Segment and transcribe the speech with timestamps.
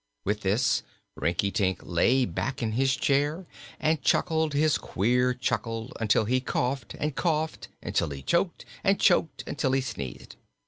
[0.25, 0.81] With this,
[1.15, 3.45] Rinkitink lay back in his chair
[3.79, 9.43] and chuckled his queer chuckle until he coughed, and coughed until he choked and choked
[9.45, 10.37] until he sneezed.